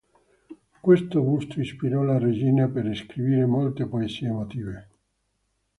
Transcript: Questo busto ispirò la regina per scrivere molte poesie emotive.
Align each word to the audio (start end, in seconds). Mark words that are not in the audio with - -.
Questo 0.81 1.21
busto 1.21 1.59
ispirò 1.61 2.01
la 2.01 2.17
regina 2.17 2.67
per 2.67 2.91
scrivere 2.97 3.45
molte 3.45 3.85
poesie 3.85 4.29
emotive. 4.29 4.89